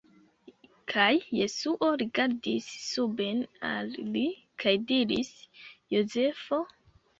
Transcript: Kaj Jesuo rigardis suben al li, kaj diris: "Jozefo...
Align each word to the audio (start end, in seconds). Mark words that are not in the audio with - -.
Kaj 0.93 1.09
Jesuo 1.39 1.89
rigardis 2.03 2.71
suben 2.87 3.45
al 3.73 3.93
li, 4.17 4.25
kaj 4.65 4.75
diris: 4.95 5.33
"Jozefo... 5.97 6.63